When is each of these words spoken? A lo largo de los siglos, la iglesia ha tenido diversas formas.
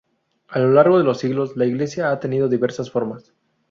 A 0.49 0.57
lo 0.57 0.71
largo 0.71 0.97
de 0.97 1.03
los 1.03 1.19
siglos, 1.19 1.55
la 1.55 1.67
iglesia 1.67 2.09
ha 2.09 2.19
tenido 2.19 2.49
diversas 2.49 2.89
formas. 2.89 3.35